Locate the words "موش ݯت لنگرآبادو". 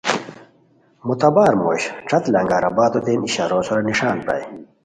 1.61-2.99